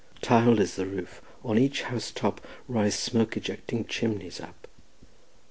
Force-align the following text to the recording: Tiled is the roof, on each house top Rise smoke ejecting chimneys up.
Tiled 0.19 0.59
is 0.59 0.77
the 0.77 0.87
roof, 0.87 1.21
on 1.43 1.59
each 1.59 1.83
house 1.83 2.09
top 2.09 2.41
Rise 2.67 2.95
smoke 2.97 3.37
ejecting 3.37 3.85
chimneys 3.85 4.39
up. 4.41 4.67